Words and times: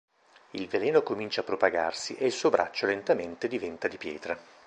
Il 0.53 0.67
veleno 0.67 1.03
comincia 1.03 1.41
a 1.41 1.43
propagarsi 1.43 2.15
e 2.15 2.25
il 2.25 2.31
suo 2.31 2.49
braccio 2.49 2.87
lentamente 2.87 3.47
diventa 3.47 3.87
di 3.87 3.97
pietra. 3.97 4.35